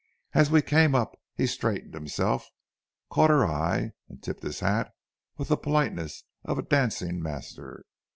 As 0.33 0.49
we 0.49 0.63
came 0.63 0.95
up 0.95 1.15
he 1.35 1.45
straightened 1.45 1.93
himself, 1.93 2.49
caught 3.11 3.29
her 3.29 3.45
eye, 3.45 3.91
and 4.09 4.19
tipped 4.19 4.41
his 4.41 4.61
hat 4.61 4.91
with 5.37 5.49
the 5.49 5.57
politeness 5.57 6.23
of 6.43 6.57
a 6.57 6.63
dancing 6.63 7.21
master. 7.21 7.85